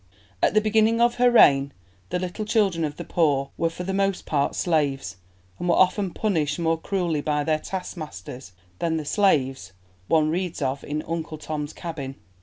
[0.41, 1.73] At the beginning of her reign
[2.09, 5.17] the little children of the poor were for the most part slaves,
[5.59, 9.73] and were often punished more cruelly by their taskmasters than the slaves
[10.07, 12.15] one reads of in Uncle Tom's Cabin.